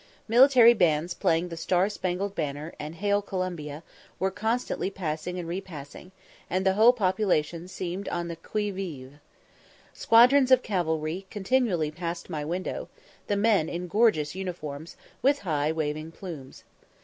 Military 0.27 0.73
bands 0.73 1.13
playing 1.13 1.49
'The 1.49 1.57
Star 1.57 1.87
spangled 1.87 2.33
Banner,' 2.33 2.73
and 2.79 2.95
'Hail 2.95 3.21
Columbia,' 3.21 3.83
were 4.17 4.31
constantly 4.31 4.89
passing 4.89 5.37
and 5.37 5.47
re 5.47 5.61
passing, 5.61 6.11
and 6.49 6.65
the 6.65 6.73
whole 6.73 6.91
population 6.91 7.67
seemed 7.67 8.09
on 8.09 8.27
the 8.27 8.35
qui 8.35 8.71
vive. 8.71 9.19
Squadrons 9.93 10.49
of 10.49 10.63
cavalry 10.63 11.27
continually 11.29 11.91
passed 11.91 12.31
my 12.31 12.43
window, 12.43 12.89
the 13.27 13.37
men 13.37 13.69
in 13.69 13.87
gorgeous 13.87 14.33
uniforms, 14.33 14.97
with 15.21 15.37
high 15.45 15.71
waving 15.71 16.11
plumes. 16.11 16.63